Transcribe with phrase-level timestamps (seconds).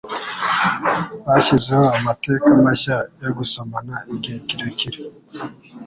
[1.25, 4.99] Bashyizeho amateka mashya yo gusomana igihe kirekire.